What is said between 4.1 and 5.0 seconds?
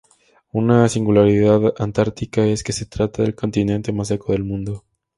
del mundo.